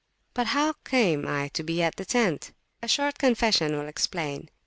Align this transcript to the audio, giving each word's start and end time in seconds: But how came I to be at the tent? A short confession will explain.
But 0.33 0.47
how 0.47 0.73
came 0.83 1.27
I 1.27 1.49
to 1.49 1.61
be 1.61 1.83
at 1.83 1.97
the 1.97 2.05
tent? 2.05 2.53
A 2.81 2.87
short 2.87 3.19
confession 3.19 3.77
will 3.77 3.87
explain. 3.87 4.49